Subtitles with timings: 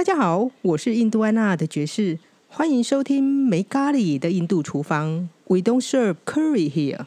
[0.00, 2.18] 大家好，我是印度安娜的爵士，
[2.48, 5.28] 欢迎收听没咖喱的印度厨房。
[5.48, 7.04] We don't serve curry here。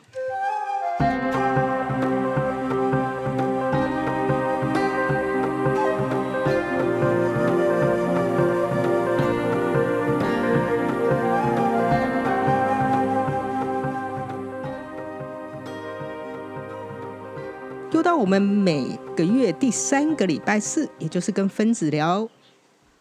[17.92, 22.30] 又到我们每个月第三个礼拜四，也就是跟分子聊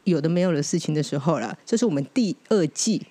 [0.05, 1.57] 有的没有的事情的时候了。
[1.65, 3.03] 这是我们第二季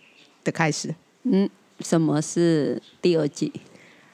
[0.43, 0.93] 的开始。
[1.23, 3.51] 嗯，什么是第二季？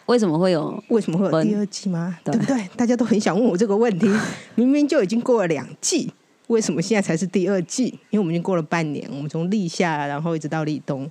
[0.07, 0.83] 为什么会有？
[0.89, 2.17] 为什么会有第二季吗？
[2.23, 2.69] 对对不对？
[2.75, 4.07] 大家都很想问我这个问题。
[4.55, 6.11] 明明就已经过了两季，
[6.47, 7.85] 为什么现在才是第二季？
[8.09, 11.09] 因为我们已经过了半年，我们从立夏然后一直到立冬。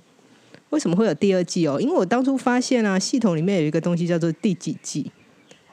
[0.71, 1.79] 为什么会有第二季哦？
[1.79, 5.11] 因为我当初发现啊，系统里面有一个东西叫做第几季。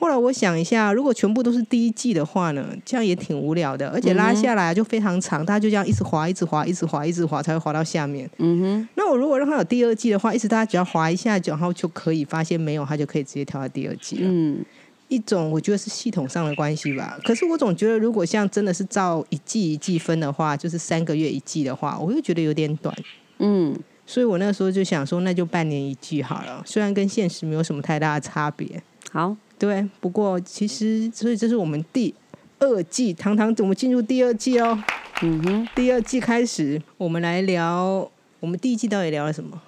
[0.04, 8.28] 后来我想一下，如果全部都是第一季的话呢，这样也挺无聊的，而且拉下来就非常长，大家就这样一直滑，一直滑，一直滑，一直滑，才会滑到下面。
[8.36, 14.22] 嗯哼，那我如果让它有第二季的话，一直大家只要滑一下，然后就可以发现没有，它就可以直接跳到第二季了。
[14.26, 14.62] 嗯，
[15.08, 17.18] 一种我觉得是系统上的关系吧。
[17.24, 22.94] 可是我总觉得，如果像真的是照一季一季分的话，就是三个月一季的话，我又觉得有点短。
[23.38, 26.62] 嗯，所以我那时候就想说，那就半年一季好了。
[26.66, 29.88] 虽然跟现实没有什么太大的差别，好，对。
[30.00, 32.14] 不过其实，所以这是我们第
[32.58, 34.82] 二季，堂堂怎么进入第二季哦。
[35.22, 38.10] 嗯哼，第二季开始，我们来聊
[38.40, 39.62] 我们第一季到底聊了什么？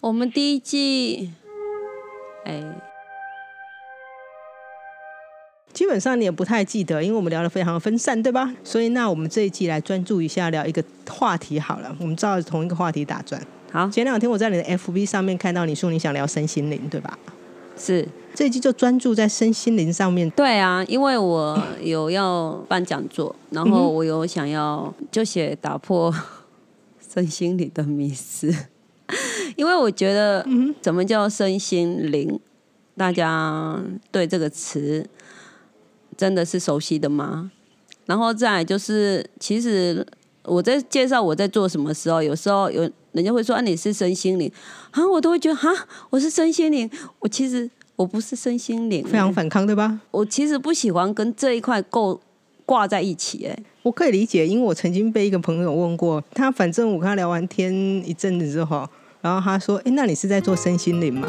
[0.00, 1.32] 我们第一季，
[2.44, 2.62] 哎，
[5.72, 8.52] 基本上你也不太记得，因为我们聊的非常分散，对吧？
[8.62, 13.40] 所以那我们这一季来专注一下聊一个话题好了，我们照着同一个话题打转。
[13.72, 17.18] 好，前两天我在你的 FB 上面看到你说你想聊身心灵，对吧？
[17.76, 20.28] 是这一季就专注在身心灵上面。
[20.30, 26.12] 对啊，因为我有要办讲座，然后我有想要就写打破
[27.14, 28.52] 身心灵的迷思，
[29.56, 30.44] 因为我觉得
[30.80, 32.40] 怎么叫身心灵，
[32.96, 33.80] 大家
[34.10, 35.08] 对这个词
[36.16, 37.52] 真的是熟悉的吗？
[38.06, 40.04] 然后再就是，其实
[40.42, 44.50] 我在介绍我在做什么时候，有时候有人家会说啊你是身心灵。
[44.90, 45.70] 啊，我都会觉得哈
[46.10, 46.90] 我是身心灵，
[47.20, 50.00] 我其实我不是身心灵，非常反抗，对吧？
[50.10, 52.20] 我其实不喜欢跟这一块够
[52.66, 57.72] 挂在一起，哎，我可以理解，因为我曾经被一个朋友问过，他反正我跟他聊完天
[58.08, 58.88] 一阵子之后，
[59.20, 61.28] 然后他说：“哎，那你是在做身心灵吗？”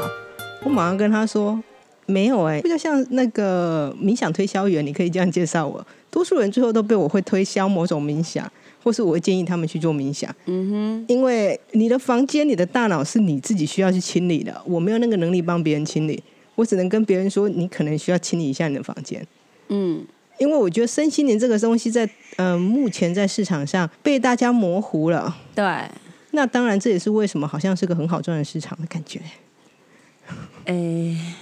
[0.65, 1.61] 我马上跟他说
[2.07, 5.85] ：“没有、哎，比较像那个冥想推销员，你可以这样介绍我。
[6.09, 8.49] 多数人最后都被我会推销某种冥想，
[8.81, 10.33] 或是我会建议他们去做冥想。
[10.45, 16.23] 嗯哼因为你的房间、你的大脑是你自己需要去清理的，我没有那个能力帮别人清理，
[16.55, 19.25] 我只能跟别人说，你可能需要清理一下你的房间。
[19.67, 20.05] 嗯，
[20.38, 25.66] 因为我觉得身心灵这个东西在呃目前在市场上被大家模糊了，对，
[26.31, 29.21] 那当然这也是为什么好像是个很好赚的市场的感觉。
[30.66, 31.35] 哎，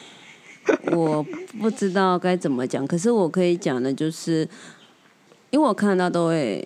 [0.91, 1.23] 我
[1.59, 4.47] 不知道该怎么讲，可是我可以讲的就是，
[5.49, 6.65] 因为我看到都会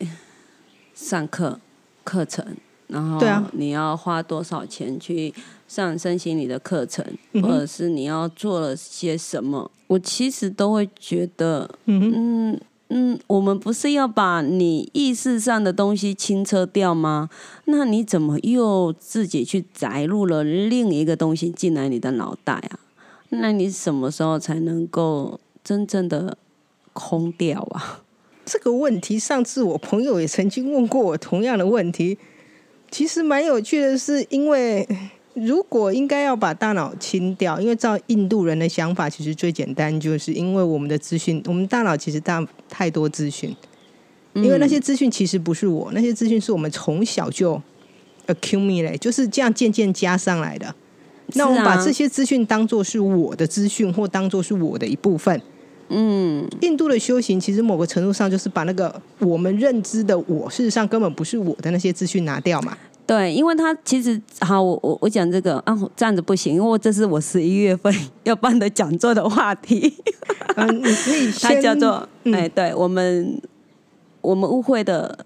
[0.94, 1.60] 上课
[2.04, 2.46] 课程，
[2.88, 5.34] 然后对啊你要花多少钱去
[5.68, 17.30] 上身心理的课程，嗯或者是你要做了些什么，我其实都会觉得，嗯，嗯嗯，我们不是要把你意识上的东西清澈掉吗？
[17.66, 22.80] 那你怎么又自己去载入了另一个东西进来你的脑袋啊？
[23.30, 26.38] 那你什么时候才能够真正的
[26.94, 28.04] 空掉啊？
[28.46, 32.18] 这个问题上次我朋友也曾经问过我同样的问题，
[32.90, 34.88] 其实蛮有趣的是，因为
[35.46, 43.56] 如果应该要把大脑清掉，因为照印度人的想法，其实最简单，就是因为我们的资讯，我们大脑其实大太多资讯，
[44.34, 47.62] 因为那些资讯其实不是我，那些资讯是我们从小就
[48.26, 50.74] accumulate，就是这样渐渐加上来的。
[51.34, 55.40] 那我们把这些资讯当做是我的资讯，或当做是我的一部分。
[55.90, 62.78] 嗯，印度的修行其实某个程度上就是把那个我们认知的我，事实上根本不是我的那些资讯拿掉嘛。
[63.08, 67.92] 对，因为他其实好，我我我讲这个啊，这样子不行，因为这是我十一月份
[68.24, 69.94] 要办的讲座的话题。
[70.58, 73.42] 嗯，你可以 它先叫做嗯哎、对我们
[74.20, 75.26] 我们误会的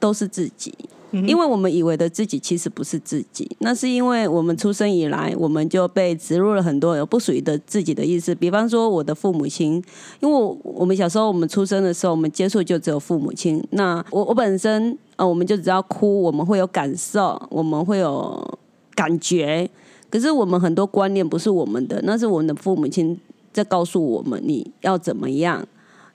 [0.00, 0.74] 都是自己，
[1.12, 8.34] 嗯因为我们以为的自己其实不是自己，那是因为我们出生以来，我们就被植入了很多有不属于的自己的意思。
[8.34, 9.74] 比方说，我的父母亲，
[10.20, 13.62] 因为我我们小时候我们出生的时候，我们接触就只有父母亲。
[13.70, 18.58] 那我我本身呃，我们就只要哭，我们会有感受，我们会有
[18.96, 19.70] 感觉。
[20.10, 23.16] 可是我们很多观念不是我们的，那是我们的父母亲
[23.52, 25.64] 在告诉我们你要怎么样，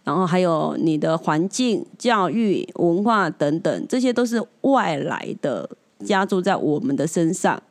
[0.04, 5.70] 然后还有你的环境、教育、文化等等，这些都是外来的
[6.04, 7.64] 加注在我们的身上。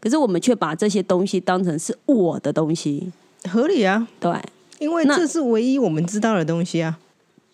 [0.00, 3.12] 可是我们却把这些东西当成是我的东西，
[3.48, 4.34] 合理啊，对
[4.80, 6.98] 因为那这是唯一我们知道的东西啊。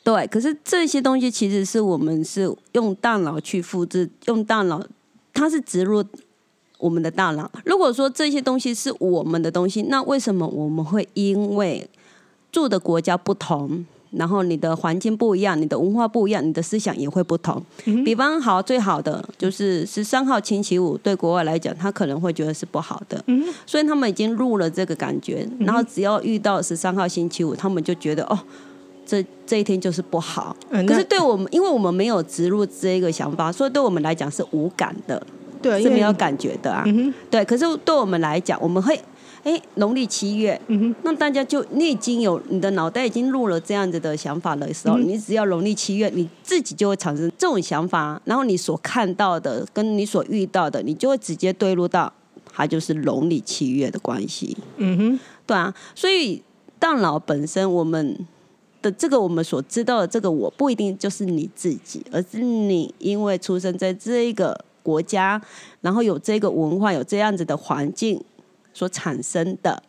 [0.09, 0.27] 对。
[0.29, 4.83] 可是这些东西其实是我们是用大脑去复制，用大脑
[5.35, 6.03] 它是植入
[6.79, 7.51] 我们的大脑。
[7.65, 11.87] 如果说这些东西是我们的东西，那为什么我们会因为
[12.51, 13.85] 住的国家不同？
[14.11, 17.63] 然后你的环境不一样，你的文化不一样，你的思想也会不同。
[18.07, 23.23] 比方好，最好的就是十三号星期五，对国外来讲，他可能会觉得是不好的，
[23.67, 25.47] 所以他们已经入了这个感觉。
[25.61, 28.39] 然后只要遇到十三号星期五，他们就觉得哦，
[29.09, 30.55] 这这一天就是不好。
[30.69, 35.27] 嗯，可是对我们，因为我们没有植入这个想法，所以对我们来讲是无感的，
[35.63, 36.85] 对，是没有感觉的啊。
[36.87, 39.01] 嗯，对，可是对我们来讲，我们会，
[39.45, 52.13] 哎，农历七月，嗯，那大家就你已经有你的脑袋已经入了这样子的想法的时候，嗯你只要农历七月，你自己就会产生这种想法，然后你所看到的跟你所遇到的，你就会直接对入到
[52.53, 54.55] 它就是农历七月的关系。
[54.77, 56.43] 嗯哼，对啊，所以
[56.79, 58.15] 大脑本身，我们
[58.89, 65.41] 的这个我们所知道的这个我，不一定就是你自己，而是你因为出生在这个国家，
[65.81, 68.23] 然后有这个文化，有这样子的环境
[68.73, 69.83] 所产生的。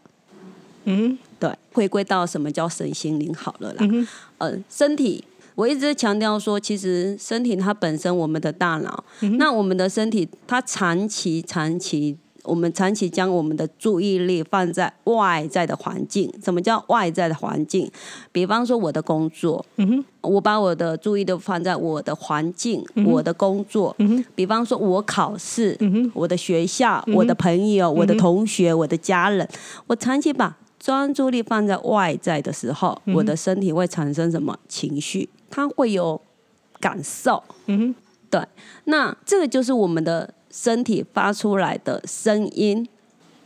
[0.83, 3.77] 嗯对，回归到什么叫身心灵好了啦。
[3.81, 4.07] 嗯，
[4.39, 5.23] 呃，身体，
[5.55, 16.31] 我一直强调说，其实身体它本身，我们的大脑，嗯那我们的身体，它长期长期，我们长期将我们的注意力放在外在的环境。
[16.43, 17.89] 什么叫外在的环境？
[18.31, 23.95] 比方说我的工作，嗯哼，我把我的注意力放在我的环境、我的工作。
[23.99, 29.47] 嗯哼，比方说我考试，嗯哼，我的学校、我的朋友、我的同学、我的家人，
[29.87, 35.29] 我长期把专注力放在外在的时候，我的身体会产生什么情绪？
[35.49, 36.19] 它会有
[36.79, 37.43] 感受。
[37.65, 37.95] 嗯哼，
[38.29, 38.41] 对，
[38.85, 42.87] 那这个就是我们的身体发出来的声音。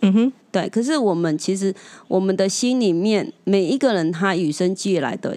[0.02, 1.74] 嗯哼，对，可是我们其实
[2.08, 5.34] 我们的心里面，每一个人他与生俱来的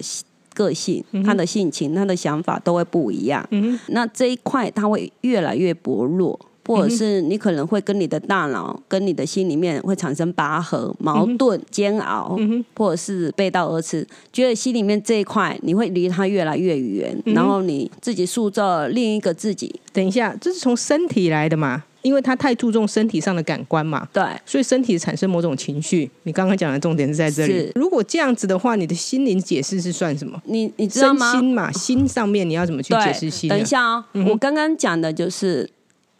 [0.53, 3.47] 个性、他的性情、他的想法都会不一样。
[3.51, 6.37] 嗯哼，那这一块他会越来越薄弱，
[6.67, 19.73] 或者是你可能会跟你的大脑、跟你的心里面会产生拔河、矛盾、煎熬，嗯或者是背道而驰，觉得心里面这一块你会离它越来越远，然后你自己塑造另一个自己。
[19.93, 21.83] 等一下，这是从身体来的嘛？
[22.03, 26.09] 因为他太注重身体上的感官嘛，对，所以身体产生某种情绪。
[26.23, 27.69] 你刚刚讲的重点是在这里。
[27.75, 30.39] 如果这样子的话，你的心灵解释是算什么？
[30.45, 31.33] 你你知道吗？
[31.33, 33.55] 心嘛，心上面你要怎么去，解释心呢？
[33.55, 35.69] 等一下哦，我刚刚讲的就是，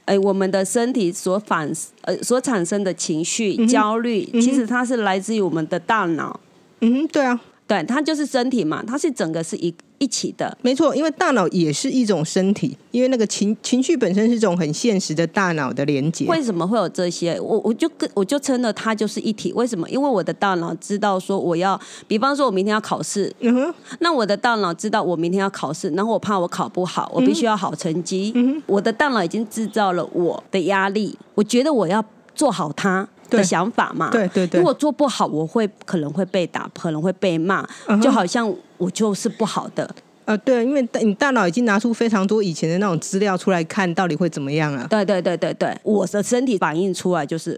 [0.07, 1.69] 哎，我们的身体所反
[2.03, 6.39] 呃所产生的情绪、焦虑，其实它是来自于我们的大脑，
[6.79, 10.57] 嗯哼，对啊，对，它就是身体嘛，它是整个是一一起的。
[10.61, 16.25] 没错，因为大脑也是一种身体，因为那个情情绪本身是一种很现实的大脑的连接。
[16.27, 17.37] 为什么会有这些？
[17.41, 19.51] 我我就跟我就称了它就是一体。
[19.51, 19.89] 为什么？
[19.89, 21.77] 因为我的大脑知道说我要，
[22.07, 28.31] 比方说我明天要考试，嗯哼，那我的大脑知道我明天要考试，然后我怕我考不好，我必须要好成绩。
[28.35, 32.03] 嗯我的大脑已经制造了我的压力，我觉得我要
[32.33, 34.09] 做好它对的想法嘛。
[34.11, 39.89] 对对对如果做不好，我会可能会被打，可能会被骂，嗯就好像我就是不好的。
[40.25, 44.85] 呃，对，因为你大脑已经拿出非常多以前的那种资料出来看，到底会怎么样啊？
[44.89, 47.57] 对对对对对，我的身体反映出来就是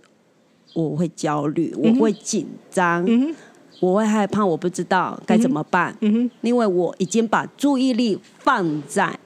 [0.76, 3.36] 我会焦虑，我会紧张，嗯，
[3.80, 9.18] 我会害怕，我不知道该怎么办，嗯哼，因为我已经把注意力放在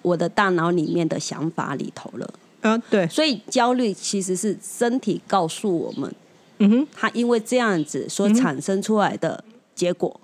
[0.00, 2.30] 我的大脑里面的想法里头了。
[2.64, 6.14] 啊，对，所以焦虑其实是身体告诉我们，
[6.58, 9.44] 嗯哼，它因为这样子所产生出来的
[9.74, 10.18] 结果。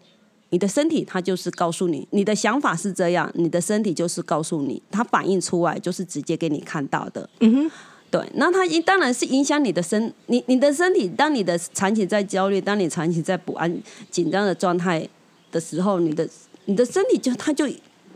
[0.52, 7.28] 你的身体它就是告诉你，你的想法是这样，你的身体就是告诉你，它反映出来就是直接给你看到的。
[7.40, 7.70] 嗯哼，
[8.10, 13.70] 对，那它当然是影响你的身，你你的身体，当你的长期在焦虑，当你长期在不安、
[14.10, 15.06] 紧张的状态
[15.52, 16.26] 的时候，你的
[16.64, 17.68] 你的身体就它就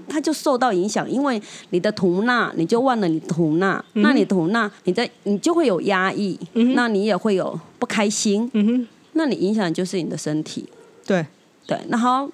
[0.08, 6.38] 它就受到影响，因为你的吐纳，你就忘了你吐纳，那你吐纳，你在你就会有压抑，
[6.74, 10.66] 那你也会有不开心，嗯，那你影响就是你的身体。
[11.06, 11.26] 对，
[11.66, 12.28] 对，那好，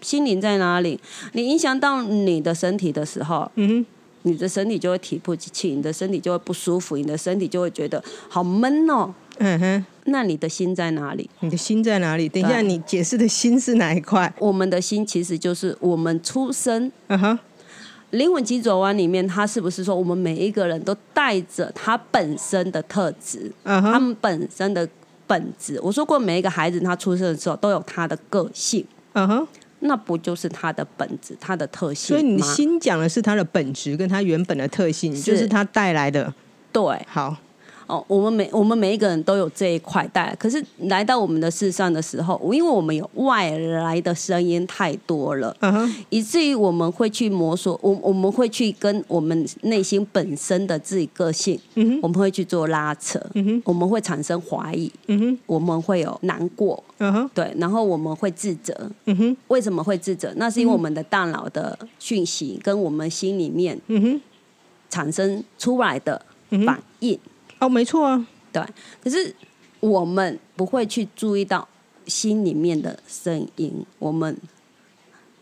[0.00, 0.98] 心灵在哪里？
[1.32, 3.84] 你影响到你的身体的时候，嗯，
[4.22, 9.14] 你的身体就会提不起气，你的身体就会不舒服，你的身体就会觉得好闷哦。
[9.38, 11.28] 嗯哼，那你的心在哪里？
[11.40, 12.28] 你的心在哪里？
[12.28, 14.32] 等一下，你解释的心是哪一块？
[14.38, 17.38] 我们的心其实就是我们出生嗯哼，
[18.10, 24.88] 灵魂急转弯里面，它是不是说我们每一个人都带着他本身的特质，嗯哼，他们本身的
[25.26, 25.80] 本质？
[25.82, 28.84] 我说过，每一个孩子他出生的时候都有他的个性，
[29.14, 29.48] 嗯哼，
[29.80, 36.32] 那不就是他的本质、他的特性所以你吗心讲的是他的本质跟他原本的特性，是就是他带来的。
[36.70, 37.36] 对好，
[37.92, 45.54] 哦，我们每我们每一个人都有这一块带，可是来到我们的世上的时候，因为我们有外来的声音太多了，
[46.08, 51.60] 以至于我们会去摸索，我我们会去跟我们内心本身的自己个性，
[52.00, 53.20] 我们会去做拉扯，
[53.64, 58.74] 我们会产生怀疑，嗯，我们会有难过，嗯，对，然后我们会自责。
[59.04, 60.32] 嗯，为什么会自责？
[60.36, 63.78] 那是因为我们的大脑的讯息跟我们心里面
[64.88, 67.18] 产生出来的嗯反应。
[67.62, 68.60] 哦，没错啊，对，
[69.00, 69.32] 可是
[69.78, 71.68] 我们不会去注意到
[72.08, 74.36] 心里面的声音，我们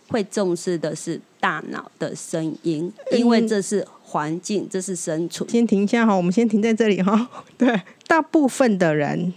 [0.08, 5.48] 会重视的是大脑的声音，因为嗯这是环境，这是生存。
[5.48, 7.30] 先停一下哈，我们先停在这里哈。
[7.56, 9.32] 对，大部分的人，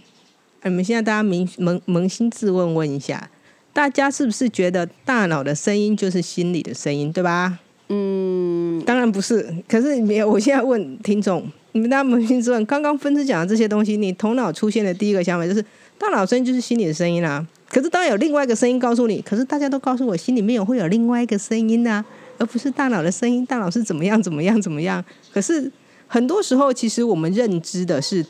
[0.62, 3.30] 你们现在大家扪扪扪心自问问一下，
[3.72, 7.60] 大家是不是觉得大脑的声音就是心里的声音，对吧？
[7.88, 9.56] 嗯，当然不是。
[9.66, 15.64] 可是没有，我现在问听众，你们大家扪心自问，刚刚分支讲的这些东西，你头脑出现的第一个想法就是
[15.98, 22.04] 大脑声音就是心里的声音啦、可是当然有另外一个声音告诉你，可是大家都告诉我心里面有会有另外一个声音啊，
[22.38, 23.44] 而不是大脑的声音。
[23.44, 25.04] 大脑是怎么样怎么样怎么样？
[25.32, 25.68] 可是
[26.06, 28.24] 很多时候，其实我们认知的是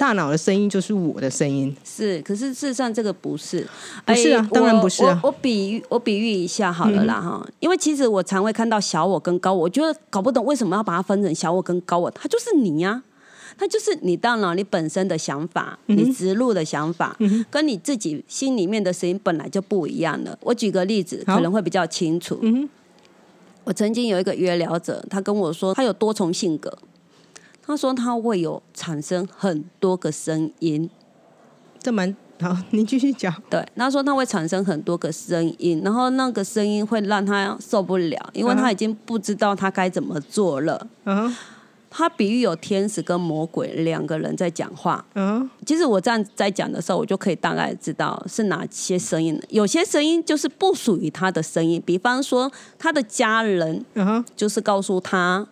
[0.00, 1.76] 大脑的声音就是我的声音。
[1.84, 3.66] 是，可是事实上这个不是，
[4.06, 5.20] 不是啊哎当然不是啊。
[5.22, 13.02] 我我比喻我比喻一下好了啦哈、因为其实我常会看到小我跟高我，我觉得搞不懂为什么要把它分成小我跟高我，它就是你呀、
[13.58, 17.14] 它就是你大脑你本身的想法，你植入的想法，
[17.50, 20.38] 跟你自己心里面的声音本来就不一样了。
[20.40, 22.38] 我举个例子，可能会比较清楚。
[22.40, 22.66] 嗯
[23.64, 26.72] 我曾经有一个约聊者，他跟我说他有多重性格，
[27.62, 30.88] 他说他会有产生很多个声音，
[31.80, 33.34] 这蛮好，你继续讲。
[33.50, 40.86] 对，他说他会产生很多个声音，然后那个声音会让他受不了，因为嗯他已经不知道他该怎么做了。
[41.04, 41.36] 嗯哼
[41.92, 45.04] 他比喻有天使跟魔鬼两个人在讲话。
[45.14, 49.36] 嗯哼其实我这样在讲的时候，我就可以大概知道是哪些声音。
[49.48, 55.44] 有些声音就是不属于他的声音，比方说他的家人嗯哼，就是告诉他，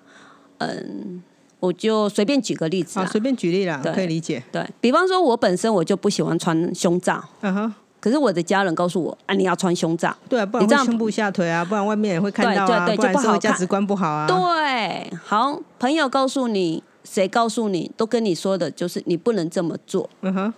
[0.59, 1.21] 嗯，
[1.61, 4.43] 我就随便举个例子好，啊，随便举例啦，对可以理解。
[4.53, 7.75] 对比方说，我本身我就不喜欢穿胸罩，嗯哼。
[8.00, 10.17] 可是我的家人告诉我，啊，你要穿胸罩。
[10.29, 14.25] 对啊，不然你这样会胸部下腿啊，不然外面也会看到啊，对对对不然价值观不好啊。
[14.25, 20.09] 对，好，朋友告诉你，谁告诉你，都跟你说的就是你不能这么做。
[20.21, 20.55] 嗯哼，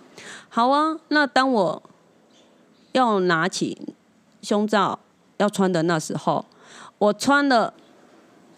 [0.49, 1.81] 好啊，那当我
[2.91, 3.75] 要拿起
[4.43, 4.99] 胸罩
[5.37, 6.45] 要穿的那时候，
[6.99, 7.73] 我穿了，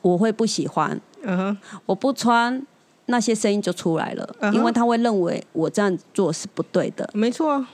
[0.02, 2.66] 我会不喜欢；嗯哼，我不穿，
[3.08, 7.10] 那些声音就出来了，因为他会认为我这样做是不对的。
[7.14, 7.70] 没错啊，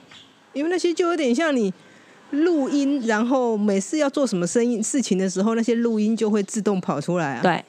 [0.52, 1.72] 因为那些就有点像你
[2.30, 7.64] 录音，然后每次要做什么声音事情的时候，那些录音就会自动跑出来啊。，对，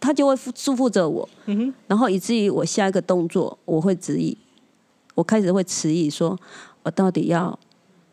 [0.00, 4.36] 他就会束束缚着我，嗯哼，然后以至于我下一个动作我会质疑，
[5.14, 6.38] 我开始会迟疑，说
[6.82, 7.58] 我到底要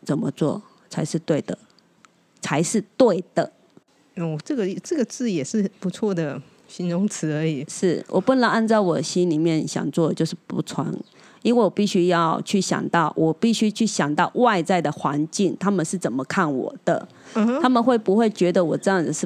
[0.04, 1.56] 怎么做才是对的，
[2.40, 3.52] 才是对的。
[4.16, 6.40] 哦，这个这个字也是不错的
[6.76, 7.64] 形容词而已。
[7.68, 10.84] 是我不能按照我心里面想做的，就是不穿，
[11.42, 19.24] 因为我必须要去想到，我必须去想到外在的环境，他们是怎么看我的，嗯哼，他们会不会觉得我这样子是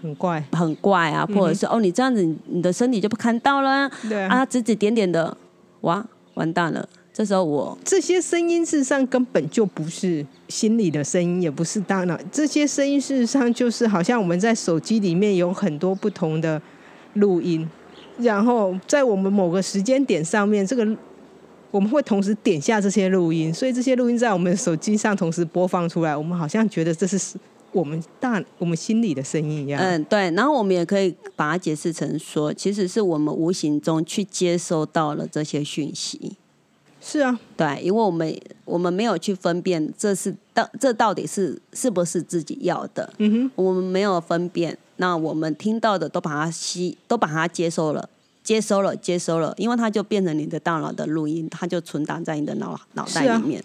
[0.00, 0.40] 很怪。
[0.52, 5.36] 很怪啊，或者是、哦，你这样子你你的身体就不看到了啊对啊，啊，指指点点的，
[5.80, 6.88] 哇，完蛋了。
[7.12, 12.16] 这时候我这些声音事实上根本就不是心里的声音，也不是大脑。
[12.30, 16.60] 这些声音事实上就是好像我们在手机里面有很多不同的
[17.16, 17.68] 录音，
[18.18, 20.96] 然后在我们某个时间点上面，这个
[21.70, 27.36] 我们会同时点下这些录音，所以这些录音在我们手机上同时播放出来，我们好像觉得这是
[27.72, 29.80] 我们大我们心里的声音一样。
[29.80, 36.36] 嗯，对，然后我们也可以把它解释成说，其实是我们无形中去接收到了这些讯息。
[36.98, 48.08] 是啊，对，因为我们我们没有去分辨这是到这到底是是不是自己要的，嗯哼，我们没有分辨，那我们听到的都把它吸，都把它接收了，
[48.42, 53.62] 接收了，接收了，因为它就变成你的大脑的录音，它就存档在你的脑脑袋里面。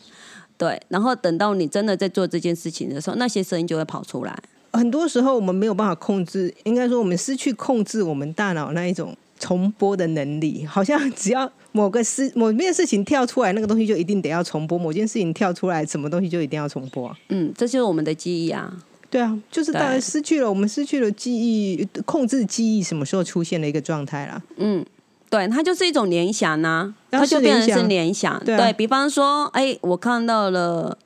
[0.57, 4.37] 对，然后等到你真的在做这件事情的时候，那些声音就会跑出来。
[4.73, 17.17] 很多时候我们没有办法控制，应该说我们失去控制我们大脑那一种重播的能力，好像只要某个事某件事情跳出来，那个东西就一定得要重播；某件事情跳出来，什么东西就一定要重播啊。
[17.29, 18.71] 嗯，这就是我们的记忆啊。
[19.11, 24.41] 对啊，就是大概失去了我们失去了记忆控制记忆什么时候出现的一个状态啦。
[24.55, 24.83] 嗯，
[25.29, 28.41] 对，它就是一种联想呐、啊它就变成是联想。
[28.45, 30.97] 对啊比方说，哎，我看到了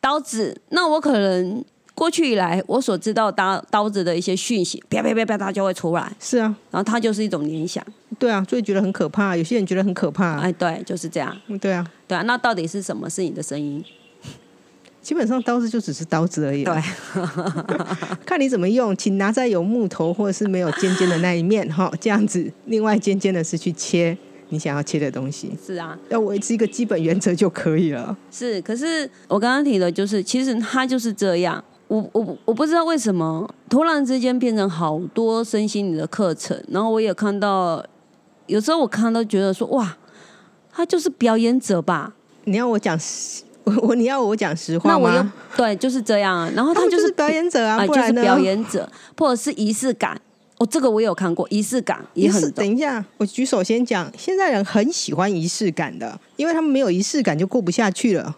[0.00, 1.64] 刀子，那我可能
[1.94, 7.84] 过去以来我所知道刀刀子的一些讯息，啪啪啪啪，它就会出来，是啊，然后它就是一种联想。
[8.18, 9.36] 对啊，所以觉得很可怕。
[9.36, 11.36] 有些人觉得很可怕，哎，对，就是这样。
[11.60, 13.84] 对啊，对啊，那到底是什么是你的声音？
[15.08, 16.64] 基本上刀子就只是刀子而已。
[16.64, 16.74] 对，
[18.26, 22.52] 看你怎么用，请拿在有木头或者是没有尖尖的那一面哈，这样子。
[22.66, 24.14] 另外尖尖的是去切
[24.50, 25.56] 你想要切的东西。
[25.66, 28.14] 是啊，要维持一个基本原则就可以了。
[28.30, 31.64] 是，可是我刚刚提的就是，其实它就是这样。
[31.86, 37.82] 我我我不知道为什么突然之间变成好多身心灵的课程，然后我也看到，
[38.46, 39.96] 有时候我看都觉得说，哇，
[40.70, 42.12] 他就是表演者吧？
[42.44, 42.98] 你要我讲？
[43.82, 45.32] 我你要我讲实话吗？
[45.56, 46.50] 对，就是这样啊。
[46.54, 50.20] 然后他就是表演者啊，就是表演者，或者是仪式感。
[50.58, 52.50] 哦，这个我有看过，仪式感也很。
[52.50, 58.36] 等一下，我举手先讲，现在人很喜欢仪式感的，因为他们没有仪式感就过不下去了。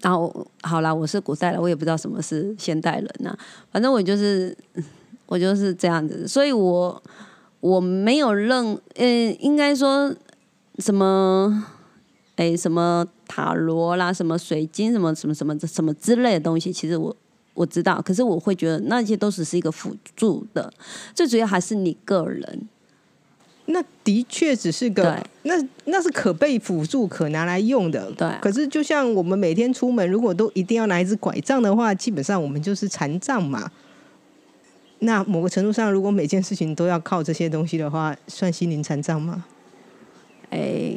[0.00, 3.36] 然后好啦，我是古代了，我也不知道什么是现代人呐。
[3.72, 4.56] 反正我就是
[5.26, 7.02] 我就是这样子，所以我
[7.58, 10.14] 我没有认，嗯，应该说
[10.78, 11.66] 什么。
[12.36, 17.16] 哎，什么塔罗啦，什么水晶，什么什么什么什么之类的东西，其实我
[17.54, 20.72] 我知道，可是我会觉得那些都只是一个辅助的，
[21.14, 22.68] 最主要还是你个人。
[23.68, 25.54] 那的确只是个，那
[25.86, 28.12] 那是可被辅助、可拿来用的。
[28.12, 28.30] 对。
[28.40, 33.70] 可是就像我们每天出门，如果都一定要拿一只拐杖的话，基本上我们就是残障嘛。
[35.00, 39.44] 那某个程度上，如果每件事情都要靠这些东西的话，算心灵残障吗？
[40.50, 40.94] 哎。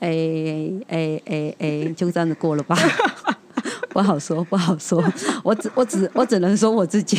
[0.00, 2.76] 哎哎哎哎，就这样子过了吧，
[3.90, 5.02] 不好说，不好说。
[5.44, 7.16] 我只我只我只能说我自己，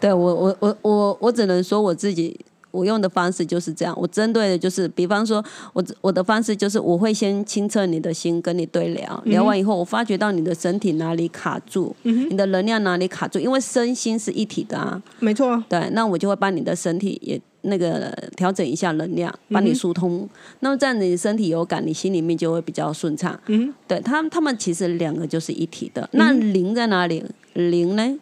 [0.00, 2.38] 对我我我我我只能说我自己。
[2.74, 15.00] 我用的方式就是这样，我针对的就是，比方说，我我的方式就是，我会先清澈你的心，跟你对聊，聊完以后，我发觉到你的身体哪里卡住，你的能量哪里卡住，因为身心是一体的啊。
[15.20, 15.62] 没错。
[15.68, 20.28] 对，那我就会把你的身体也那个调整一下能量，帮你疏通。
[20.58, 23.38] 那么这样你身体有感，你心里面就会比较顺畅。
[23.46, 23.72] 嗯。
[23.86, 26.08] 对他他们其实两个就是一体的。
[26.12, 27.24] 那灵在哪里？
[27.52, 28.18] 灵呢？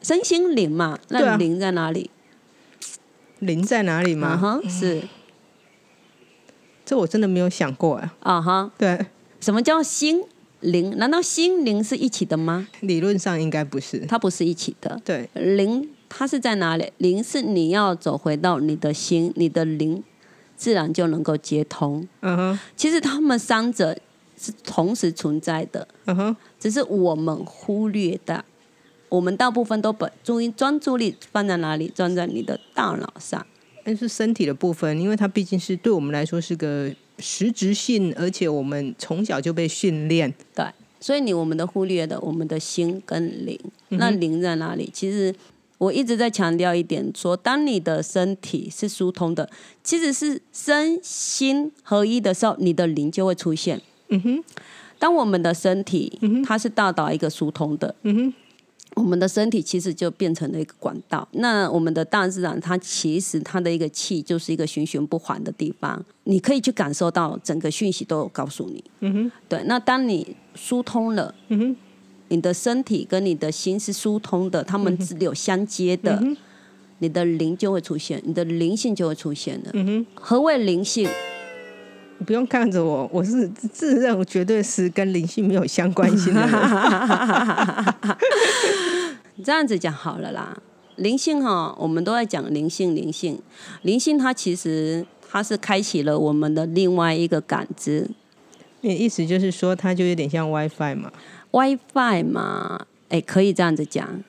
[0.00, 0.98] 身心灵嘛。
[1.10, 2.08] 那灵在哪里？
[3.40, 4.36] 灵在哪里吗？
[4.36, 5.02] 哈，是，
[6.84, 8.14] 这我真的没有想过啊。
[8.20, 9.06] 啊哈，对，
[9.40, 10.22] 什么叫心
[10.60, 10.96] 灵？
[10.96, 12.68] 难道心灵是一起的吗？
[12.80, 15.00] 理论上应该不是，它不是一起的。
[15.04, 16.92] 对，灵它是在哪里？
[16.98, 20.02] 灵是你要走回到你的心，你的灵
[20.56, 22.06] 自然就能够接通。
[22.20, 23.96] 嗯哼，其实他们三者
[24.36, 25.88] 是同时存在的。
[26.04, 28.44] 嗯哼，只是我们忽略的。
[29.10, 31.92] 我们大部分都把注意专注力放在哪里？
[31.94, 33.46] 放在你的大脑上。
[33.84, 40.32] 但是身体的部分，因为它毕竟是对我们来说是个实质性，而且我们从小就被训练。
[40.54, 40.64] 对，
[41.00, 43.58] 所以你我们的忽略的，我们的心跟灵。
[43.88, 44.88] 那灵在哪里？
[44.92, 45.34] 其实
[45.78, 49.50] 我一直在强调一点，说当你的身体是疏通的，
[49.82, 53.80] 其实是身心合一的时候，你的灵就会出现。
[54.08, 54.44] 嗯哼。
[54.98, 57.94] 当我们的身体它是大到一个疏通的。
[58.02, 58.34] 嗯哼。
[58.96, 61.26] 我们的身体其实就变成了一个管道。
[61.32, 66.04] 那我们的大自然，它其实它的一个气就是一个循循不缓的地方。
[66.24, 68.82] 你可以去感受到整个讯息都有告诉你。
[69.00, 69.32] 嗯哼。
[69.48, 71.76] 对，那当你疏通了，嗯哼，
[72.28, 76.22] 你的身体跟你的心是疏通的，他们只有相接的，
[76.98, 79.70] 你的灵就会出现，你的灵性就会出现了。
[79.74, 80.06] 嗯哼。
[80.14, 81.08] 何谓灵性？
[82.26, 86.50] 不用看着我，我是 自认绝对是跟灵性没有相关性的人。
[89.42, 90.58] 这样子讲好了啦，
[90.96, 93.40] 灵性哈，我们都在讲灵性，灵性，
[93.82, 98.10] 灵性它其实它是开启了我们的另外一个感知。
[98.82, 101.10] 你意思就是说，它就有点像 WiFi 嘛
[101.52, 104.22] ？WiFi 嘛，哎，可以这样子讲，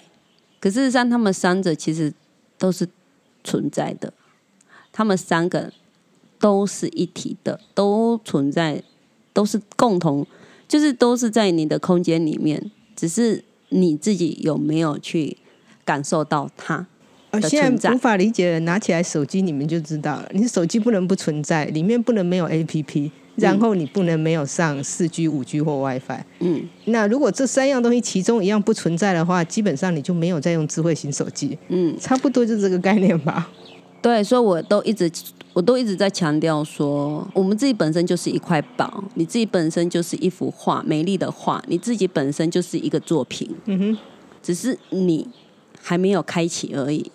[0.60, 2.12] 可事实上他们三者其实
[2.58, 2.86] 都是
[3.42, 4.12] 存在的，
[4.92, 5.72] 他们三个
[6.38, 8.82] 都是一体的，都存在，
[9.32, 10.26] 都是共同，
[10.68, 15.38] 就是都是在你的空间里面，只是你自己有没有去
[15.84, 16.86] 感受到它。
[17.42, 20.28] 现在无法理解的，拿起来手机你们就知道了。
[20.32, 26.20] 你手机不能不存在，里面不能没有 APP，然后你不能没有上四 G、五 G 或 WiFi。
[26.40, 31.58] 嗯，那如果这三样东西其中一样不存在的话，基本上你就没有在用智慧型手机。
[31.68, 33.50] 嗯，差不多就这个概念吧。
[34.02, 35.10] 对，所以我都一直
[35.52, 43.98] 我都一直在强调说，我们自己本身就是一块宝，你自己本身就是一幅画，美丽的画，你自己本身就是一个作品，嗯哼，
[44.42, 45.26] 只是你
[45.82, 47.10] 还没有开启而已。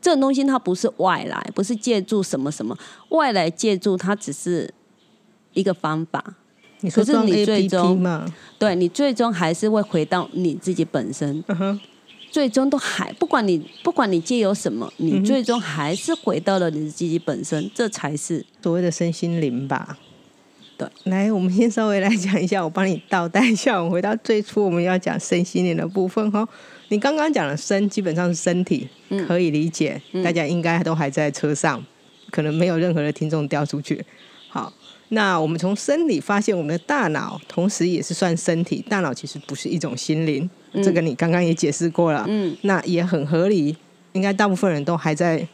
[0.00, 2.76] 这种东西它不是外来，不是借助什么什么
[3.10, 4.72] 外来借助，它只是
[5.52, 6.22] 一个方法。
[6.80, 8.24] 你说可是你最终嘛，
[8.58, 11.42] 对你最终还是会回到你自己本身，
[12.30, 19.98] 最终都还不管你不管你借由什么，你最终还是回到了你自己本身，这才是所谓的身心灵吧。
[20.76, 26.48] 对，来，我们先稍微来讲一下，我帮你倒带一下，我们回到最初我们要讲身心灵的部分哈。
[26.88, 28.88] 你刚刚讲的身基本上是身体，
[29.26, 31.84] 可以理解，大家应该都还在车上，
[32.30, 34.02] 可能没有任何的听众掉出去。
[34.48, 34.72] 好，
[35.10, 40.48] 那我们从生理发现，我们的大脑同时也是算身体，大脑其实不是一种心灵，
[40.82, 43.76] 这个你刚刚也解释过了，嗯，那也很合理，
[44.12, 45.46] 应该大部分人都还在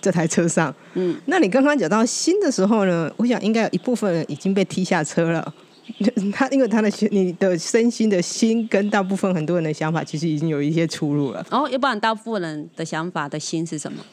[0.00, 5.52] 这台车上，嗯，那你刚刚讲到心的时候呢，我想应该有一部分人已经被踢下车了。
[6.32, 11.46] 他因为他的心，你的身心的心跟大部分很多人的想法其实已经有一些出入了。
[11.50, 14.04] 然后要不然大部分人的想法的心是什么？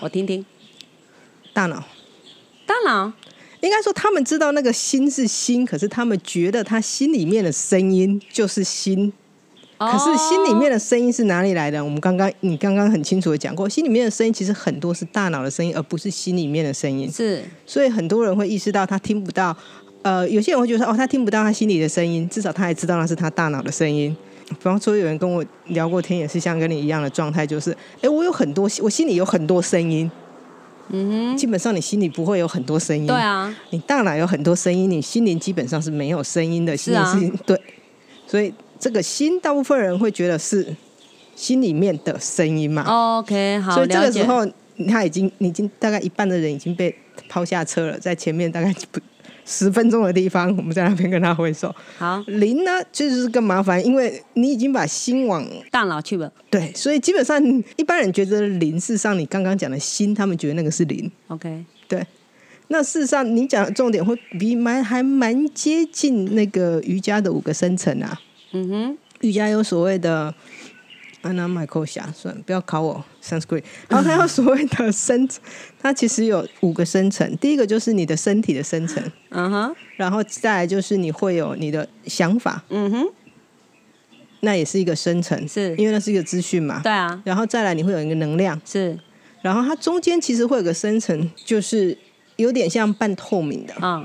[0.00, 0.44] 我听听。
[1.52, 1.84] 大脑
[2.66, 3.12] 大脑，
[3.60, 9.12] 应该说他们知道那个心是心，可是他们觉得他心里面的声音就是心。
[9.78, 11.84] 可是心里面的声音是哪里来的？
[11.84, 17.10] 我们刚刚你刚刚很清楚的讲过，心里面的声音其实很多是大脑的声音，而不是心里面的声音。
[17.10, 19.56] 是所以很多人会意识到他听不到，
[20.02, 24.14] 呃，有些人会觉得哦，他听不到他心里的声音，至少他还知道那是他大脑的声音。
[24.48, 27.70] 比方说，有人跟我聊过天，也是像跟你一样的状态，就是，
[28.02, 30.10] 哎，我有很多，我心里有很多声音。
[30.90, 33.06] 嗯哼，基本上你心里不会有很多声音。
[33.06, 36.76] 对啊，你大脑有很多声音，你心灵基本上是没有声音的。
[36.76, 37.58] 是啊心灵是对，
[38.26, 40.76] 所以这个心，大部分人会觉得是
[41.34, 42.82] 心里面的声音嘛。
[43.18, 43.98] OK，好，所以这。
[44.00, 44.44] 个时候，
[44.88, 46.94] 他已经，你已经大概一半的人已经被
[47.28, 49.00] 抛下车了，在前面大概不
[49.44, 51.74] 十分钟的地方，我们在那边跟他挥手。
[51.98, 56.32] 好，零呢，就是更麻烦，因为你已经把心往大脑去了。
[56.50, 57.42] 对，所以基本上
[57.76, 61.10] 一般人觉得零，事实上你刚刚讲的心，他们觉得那个是零。
[61.28, 62.06] OK，对，
[62.68, 68.20] 那事实上你讲的重点会比蛮还蛮接近那个瑜伽的五个深层啊。
[68.52, 70.34] 嗯哼，瑜伽有所谓的
[71.22, 73.62] 安娜麦克霞，算了，不要考我 Sanskrit。
[73.88, 75.28] 然后它有所谓的深，
[75.80, 77.36] 它其实有五个深层。
[77.38, 83.06] 第一个就是你的身体的深层，嗯哼，然后再来就是你会有你的想法，嗯哼，
[84.40, 85.74] 那也是一个深层，是。
[85.76, 86.80] 因为那是一个资讯嘛。
[86.82, 88.98] 对啊，然后再来你会有一个能量，是。
[89.40, 91.96] 然后它中间其实会有个深层，就是
[92.36, 94.04] 有点像半透明的，啊，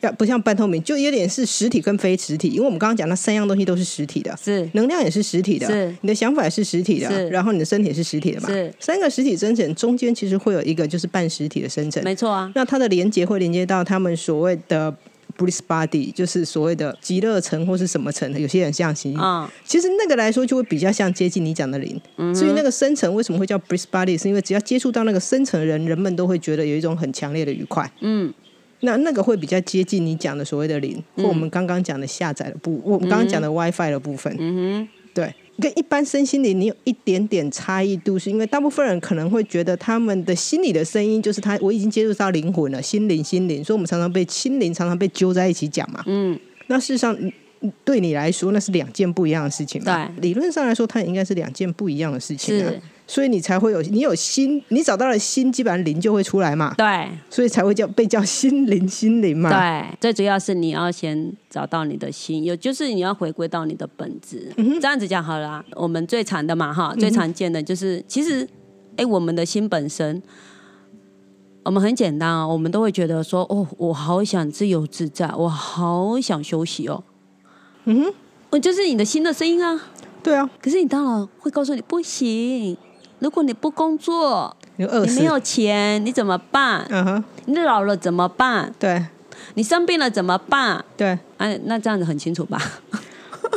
[0.00, 2.48] 要不像半透明，就有点是实体跟非实体。
[2.48, 4.68] 因为我们刚刚讲那三样东西都是实体的，是。
[4.74, 5.94] 能量也是实体的，是。
[6.00, 7.28] 你的想法也是实体的，是。
[7.28, 8.48] 然后你的身体也是实体的嘛。
[8.48, 8.72] 是。
[8.80, 14.94] 三个实体生成中间其实会有一个就是半实体的生成，没错啊，那它的连接会连接到他们所谓的
[15.38, 19.12] bliss body，就是所谓的极乐层或是什么层，有些人像其
[19.80, 27.90] 实那个来说就会比较像接近你讲的灵，嗯所以那个深层为什么会叫 bliss body，是因为只要接触到那个深层的人，人们都会觉得有一种很强烈的愉快。
[28.00, 28.32] 嗯，
[28.80, 34.34] 那那个会比较接近你讲的所谓的灵，或我们刚刚讲的下载的部，我们刚刚讲的 WiFi 的部分。
[34.38, 46.02] 嗯对，跟一般身心灵你有一点点差异度，是因为大部分人可能会觉得他们的心里的声音就是他，我已经接触到灵魂了，心灵心灵，所以我们常常被心灵常常被揪在一起讲嘛。
[46.06, 46.38] 嗯，
[46.68, 47.16] 那事实上。
[47.84, 50.06] 对你来说，那是两件不一样的事情嘛？
[50.16, 52.72] 对理论上来说，它也应该是两件不一样的事情啊。
[53.06, 56.72] 所以你才会有，你有心，你找到了心，基本上灵就会出来嘛。
[56.78, 59.50] 对所以才会叫被叫心灵心灵嘛。
[59.50, 64.52] 对，最主要是你要先找到你的心，有就是你要回归到你的本质。
[64.80, 68.48] 这样子讲好了啊、我们最常的嘛哈，最常见的就是其实，
[68.96, 70.22] 哎，我们的心本身。
[71.62, 77.04] 我们很简单啊，我们都会觉得说，哦，我好想自由自在，我好想休息哦。
[77.90, 78.14] 嗯哼，
[78.50, 79.80] 我就是你的新的声音啊。
[80.22, 82.76] 对啊，可是你当然会告诉你不行，
[83.18, 85.14] 如果你不工作，你饿死。
[85.14, 86.86] 你没有钱，你怎么办？
[86.90, 88.72] 嗯哼，你老了怎么办？
[88.78, 89.04] 对
[89.54, 90.84] 你生病了怎么办？
[90.96, 92.60] 对，哎、那这样子很清楚吧？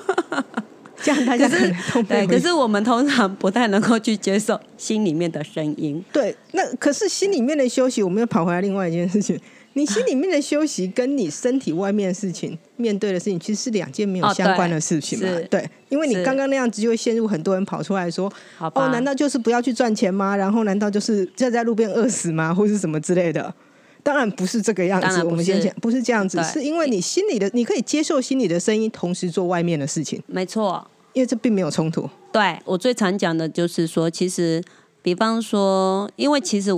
[1.03, 6.01] 这样大家可能都对，可是我们通常不太能够去接受心里面的声音。
[6.13, 9.37] 对，那可是心里面的休息，我们又跑回来另外一件事情。
[9.73, 15.27] 你心里面的休息跟你身体外面的事情面对的事情，其实是两件没有哦相关的事情嘛？
[15.27, 18.85] 是对，因为你刚刚那样子就会陷入很多人跑出来说好：“吧？
[18.85, 20.35] 哦，难道就是不要去赚钱吗？
[20.35, 22.53] 然后难道就是就在路边饿死吗？
[22.53, 23.53] 或是什么之类的？”
[24.03, 32.09] 当然不是这个样子，我们先讲，不是这样子，是因为你心里的，你可以接受心里的声音，同时做外面的事情，没错，因为这并没有冲突。
[32.33, 34.61] 对我最常讲的就是说，其实
[35.01, 36.75] 比方说，因为其实啊，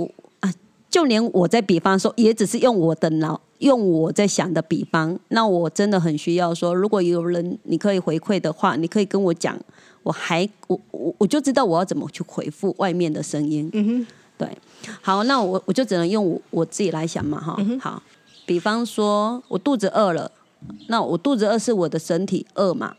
[0.96, 5.20] 就连我在比方说，也只是用我的脑，用我在想的比方。
[5.28, 9.54] 那我真的很需要说，如果有人你可以回馈的话，你可以跟我讲，
[10.02, 13.68] 我还我我我就知道我要怎么去回复外面的声音。
[13.74, 14.06] 嗯哼，
[14.38, 14.58] 对，
[15.02, 18.02] 好，那我我就只能用我我自己来想嘛，哈，好，
[18.46, 20.32] 比方说我肚子饿了，
[20.88, 22.96] 那我肚子饿是我的身体饿嘛，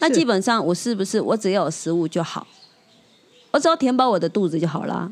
[0.00, 2.46] 那基本上我是不是我只要有食物就好，
[3.52, 5.10] 我只要填饱我的肚子就好啦，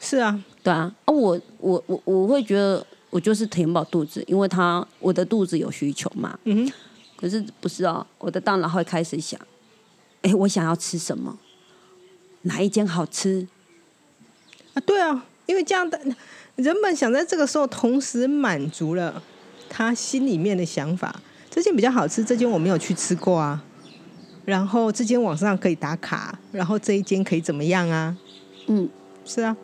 [0.00, 6.72] 是啊，对啊，啊我我我我会觉得我就是填饱肚子，因为他我的肚子有需求嘛，嗯哼，
[7.16, 9.38] 可是不是哦，我的大脑会开始想，
[10.22, 11.38] 哎，我想要吃什么，
[12.42, 13.46] 哪一间好吃，
[14.72, 16.00] 啊，对啊，因为这样的
[16.56, 19.22] 人们想在这个时候同时满足了
[19.68, 21.14] 他心里面的想法，
[21.50, 23.62] 这间比较好吃，这间我没有去吃过啊，
[24.46, 28.16] 然后这间网上可以打卡，然后这一间可以怎么样啊？
[28.68, 28.88] 嗯。
[29.26, 29.56] 是啊，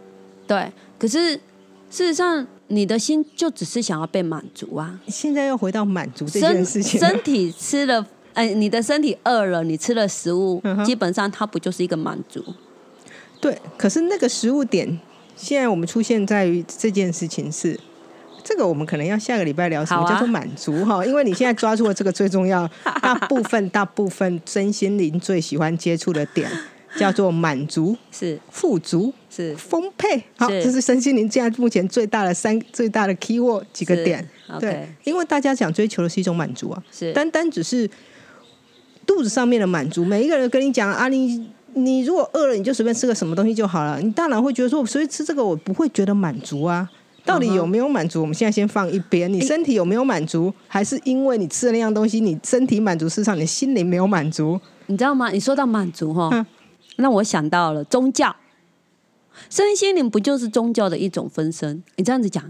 [0.47, 1.33] 对，可是
[1.91, 5.01] 事实上，你的心就只是想要被满足啊。
[5.09, 12.45] 现在又回到满足这件事情了，身体吃了，哎、你的身体饿了，你吃了食物，嗯基本上它不就是一个满足？
[13.41, 15.01] 对，可是那个食物点，
[15.35, 17.81] 现在我们出现在于这件事情是，
[18.45, 22.69] 这个我们可能要下个礼拜聊什么叫做满足哈、因为你现在抓住了这个最重要，
[23.01, 26.51] 大部分大部分身心灵最喜欢接触的点，
[26.99, 30.23] 叫做满足、 是富足、是丰沛。
[30.37, 34.29] 好，这是身心灵现在目前最大的三最大的 key word 几个是点。
[34.59, 37.89] 对，因为大家想追求的是一种满足啊，是，单单只是
[39.07, 44.01] 肚子上面的满足，每一个人跟你讲啊，你你如果饿了，你就随便吃个什么东西就好了。
[44.01, 46.91] 你大脑会觉得说，我随便吃这个，我不会觉得满足啊。
[47.25, 48.23] 到底有没有满足？
[48.23, 49.33] 我们现在先放一边。
[49.33, 50.53] 你身体有没有满足？
[50.67, 54.59] 还是因为你吃的那样东西，你身体满足，事实上你心灵没有满足？
[54.87, 55.31] 你知道吗？
[55.31, 56.45] 你说到满足哈，嗯
[56.97, 58.35] 那我想到了宗教，
[59.49, 61.83] 身心灵不就是宗教的一种分身？
[61.97, 62.45] 你这样子讲。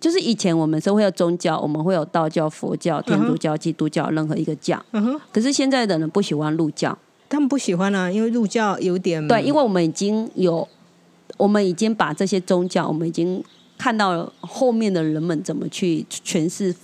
[0.00, 4.84] 就是以前我们社会有宗教，我们会有道教、佛教、天主教、基督教，任何一个教。
[4.90, 10.66] 嗯哼，可是现在的人不喜欢入教，他们不喜欢啊，因为入教有点对，因为我们已经有，
[11.36, 13.40] 我们已经把这些宗教，我们已经
[13.78, 16.74] 看到了后面的人们怎么去诠释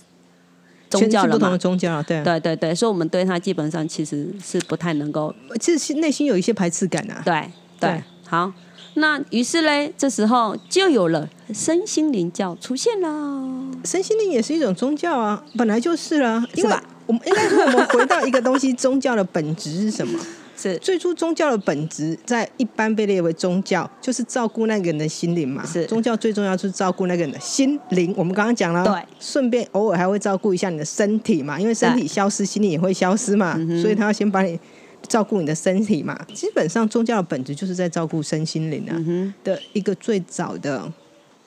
[0.89, 1.57] 宗教不同的。
[1.57, 7.21] 宗教，对啊，对对对，所以我们对他基本上其实是不太能够其实内心有一些排斥感啊。
[7.25, 8.49] 对对对好。
[8.99, 13.09] 那于是嘞，这时候就有了身心灵教出现了。
[13.85, 20.19] 身心灵也是一种宗教啊，本来就是啊、因为我们应该说，我们回到一个东西，宗教的本质是什么？
[20.61, 25.65] 是最初宗教的本质，在一般被列为宗教，就是照顾那个人的心灵嘛。
[25.65, 28.13] 是宗教最重要就是照顾那个人的心灵。
[28.17, 34.59] 我们刚刚讲了，对，顺便偶尔还会照顾一下你的身体嘛，因为身体消失，心灵也会消失嘛，所以他要先把你
[35.09, 36.17] 照顾你的身体嘛。
[36.33, 38.95] 基本上宗教的本质就是在照顾身心灵啊、
[39.43, 40.89] 的一个最早的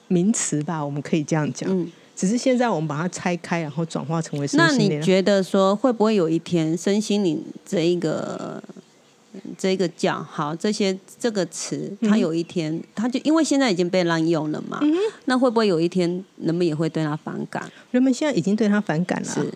[0.09, 1.71] 名词吧，我们可以这样讲。
[1.71, 1.91] 嗯。
[2.15, 5.01] 只是现在我们把它拆开，然后转化成为身那心灵啊。
[5.01, 8.63] 你觉得说会不会有一天身心灵这一个
[9.57, 14.79] 这一个教好这些这个词，它有一天它就因为现在已经被滥用了嘛，
[15.25, 17.69] 那会不会有一天人们也会对它反感？
[17.91, 19.55] 人们现在已经对它反感了啊、是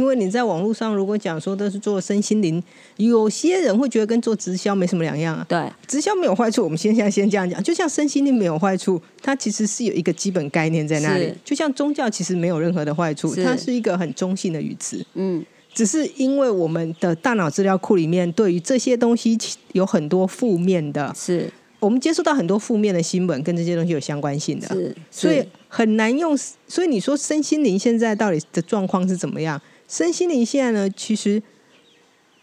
[0.00, 2.62] 因为你在网络上如果讲说都是做身心灵，
[2.96, 5.44] 有些人会觉得跟做直销没什么两样啊。
[5.46, 11.30] 对直销没有坏处，我们先现在先这样讲，就像身心灵没有坏处，它其实是有一个基本概念在那里。
[11.44, 15.04] 就像宗教其实没有任何的坏处，它是一个很中性的语词。
[15.12, 19.38] 嗯只是因为我们的大脑资料库里面对于这些东西
[19.72, 24.66] 有很多负面的，是我们接触到很多负面的新闻，跟这些东西有相关性的。
[24.68, 26.36] 是，所以很难用。
[26.66, 29.60] 所以你说身心灵现在到底的状况是怎么样？
[29.90, 31.42] 身心灵现在呢，其实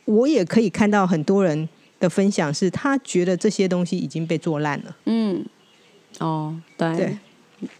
[0.03, 4.97] 我也可以看到很多人的分享，是他觉得这些东西已经被做烂了。
[5.05, 5.45] 嗯
[6.19, 7.17] 哦对对，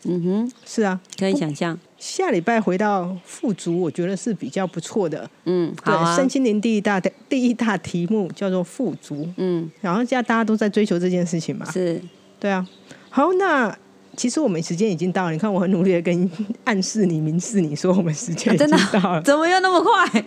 [0.03, 0.97] 嗯哼，是啊。
[1.19, 5.30] 可以想象，下礼拜回到富足，我觉得是比较不错的。
[5.43, 11.69] 嗯好对，啊身，心灵第一大的第一大题目叫做富足，嗯然后现在大家都在追求这件事情嘛。
[11.69, 12.01] 是
[12.39, 12.65] 对啊。
[13.10, 13.77] 好，那
[14.17, 15.32] 其实我们时间已经到了。
[15.32, 16.30] 你看，我很努力的跟
[16.63, 19.21] 暗示你、明示你说，我们时间已经啊真的到了。
[19.21, 20.21] 怎么又那么快？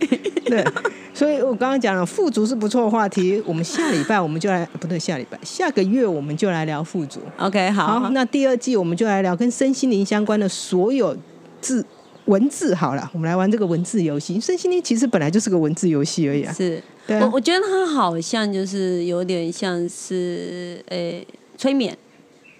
[0.46, 0.64] 对，
[1.12, 7.18] 所以我刚刚讲了富足是不错的话题，我们下礼拜我们就来，不对，下礼拜下个月我们就来聊富足。
[7.38, 11.16] OK 好，那第二季我们就来聊跟身心灵相关的所有
[11.60, 11.84] 字
[12.26, 12.72] 文字。
[12.72, 14.38] 好了，我们来玩这个文字游戏。
[14.38, 16.52] 身心灵其实本来就是个文字游戏而已啊。
[16.52, 16.80] 是。
[17.08, 21.26] 对啊，我我觉得它好像就是有点像是诶、
[21.58, 21.96] 催眠，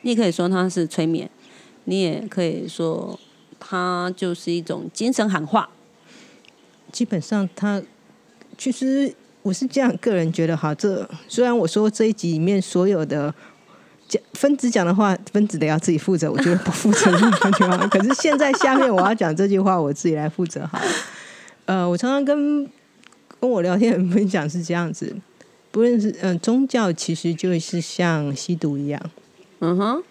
[0.03, 1.29] 你也可以说它是催眠，
[1.85, 3.19] 你也可以说
[3.59, 5.69] 它就是一种精神喊话。
[6.93, 7.81] 基本上它
[8.59, 13.33] 其实我是这样个人觉得哈，这虽然我说这一集里面所有的
[14.09, 17.77] 讲分子讲的话，分子得要自己负责，我觉得不负责任这句话。
[17.87, 20.85] 可是现在下面我要讲这句话，我自己来负责好了。
[21.67, 22.69] 呃，我常常跟
[23.39, 25.15] 跟我聊天的分享是这样子，
[25.71, 29.01] 不论是嗯、宗教，其实就是像吸毒一样，
[29.61, 30.03] 嗯哼，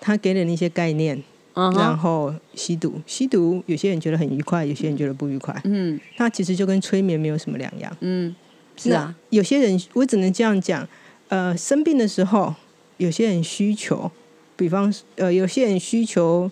[0.00, 1.22] 他给了你一些概念，
[1.54, 5.98] 然后吸毒，吸毒有些人觉得很愉快，有些人觉得不愉快，嗯。
[6.18, 7.96] 那其实就跟催眠没有什么两样。
[8.00, 8.34] 嗯，
[8.76, 10.86] 是啊，有些人我只能这样讲，
[11.28, 12.54] 呃，生病的时候，
[12.98, 14.10] 有些人需求，
[14.56, 16.50] 比方呃，有些人需求，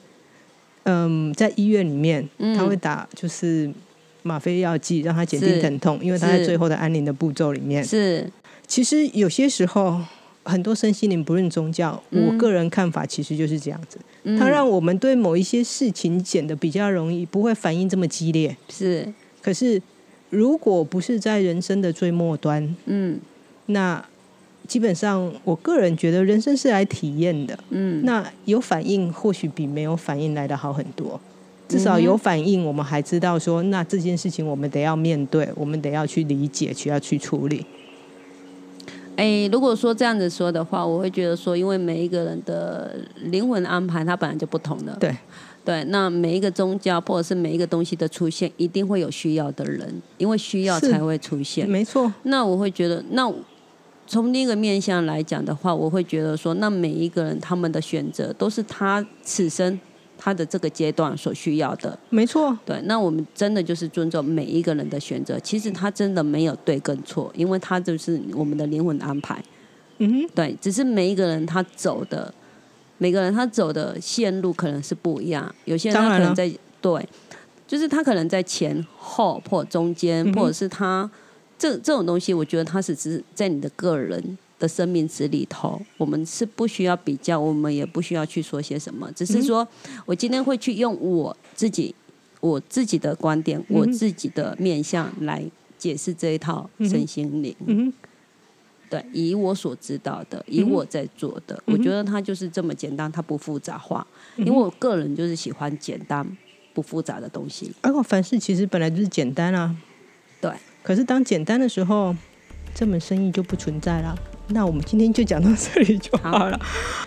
[0.85, 2.57] 嗯、在医院里面，嗯。
[2.57, 3.71] 他会打就是
[4.23, 7.85] 吗啡药剂，让他减轻疼痛，因为他在最后的安宁的步骤里面。
[7.85, 8.31] 是，
[8.67, 10.01] 其实有些时候，
[10.44, 18.57] 很多身心灵不论宗教，嗯我个人看法其实就是这样子，嗯它让我们对某一些事情显得比较容易，不会反应这么激烈。
[18.68, 19.80] 是，可是
[20.30, 23.18] 如果不是在人生的最末端，嗯
[23.66, 24.04] 那
[24.68, 27.59] 基本上，我个人觉得人生是来体验的。
[27.70, 31.20] 嗯，那有反应，或许比没有反应来的好很多。
[31.68, 37.64] 至嗯少有反应，我们还知道说，那这件事情我们得要面对，我们得要去理解，去要去处理。
[39.16, 44.96] 哎，如果说这样子说的话，我会觉得说，因为每一个人的灵魂安排，它本来就不同的。
[44.98, 45.16] 对
[45.64, 51.68] 对，那每一个宗教或者是每一个东西的出现，一定会有需要的人，因为需要才会出现。
[51.68, 53.33] 没错，那我会觉得，那
[54.07, 59.81] 从另一个面向来讲的话，我会觉得说，那每一个人他们的选择都是他此生
[60.25, 61.99] 他的这个阶段所需要的。
[62.09, 65.39] 没错，对，那我们真的就是尊重每一个人的选择。
[65.41, 69.45] 其实他真的没有对跟错，因为他就是我们的灵魂安排。
[69.99, 72.33] 嗯哼，对，只是每一个人他走的，
[72.97, 75.55] 每个人他走的线路可能是不一样。
[75.67, 77.07] 有些人他可能在对，
[77.67, 81.11] 就是他可能在前后或中间，嗯或者是他
[81.59, 89.67] 这这种东西，我觉得他是只是在你的个人的生命值里头，我们是不需要比较，我们也不需要去说些什么，只嗯是说
[90.07, 91.95] 我今天会去用我自己
[92.40, 95.45] 我自己的观点，我自己的面向来
[95.77, 97.55] 解释这一套身心灵。
[97.67, 97.93] 嗯，
[98.88, 104.07] 对，以我所知道的，以我在做的，嗯我觉得它就是这么简单，它不复杂化。
[104.37, 106.27] 嗯因为我个人就是喜欢简单
[106.73, 107.73] 不复杂的东西。
[107.83, 109.75] 而我凡事其实本来就是简单啊。
[110.40, 110.51] 对，
[110.83, 112.14] 可是当简单的时候，
[112.75, 114.17] 这门生意就不存在了。
[114.48, 116.61] 那我们今天就讲到这里就好了。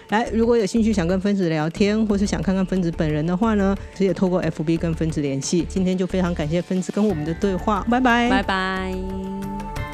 [0.09, 5.65] 来，如果有兴趣想跟分子聊天，或是想看看分子本人的话呢，直接透过 FB 跟分子联系。
[5.69, 9.86] 今天就非常感谢分子跟我们的对话，拜拜，拜拜。